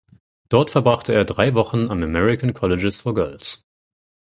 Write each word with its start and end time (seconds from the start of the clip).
Dort 0.49 0.71
verbrachte 0.71 1.13
er 1.13 1.25
drei 1.25 1.53
Wochen 1.53 1.91
am 1.91 2.01
American 2.01 2.55
Colleges 2.55 2.97
for 2.99 3.13
Girls. 3.13 3.67